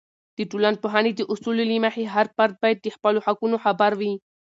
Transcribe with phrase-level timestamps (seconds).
[0.37, 4.13] د ټولنپوهنې د اصولو له مخې، هر فرد باید د خپلو حقونو خبر وي.